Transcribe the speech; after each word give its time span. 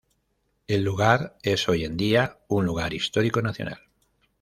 El 0.65 0.83
lugar 0.83 1.37
es 1.43 1.69
hoy 1.69 1.83
en 1.85 1.95
día 1.95 2.39
un 2.47 2.65
Lugar 2.65 2.91
Histórico 2.91 3.39
Nacional. 3.43 3.81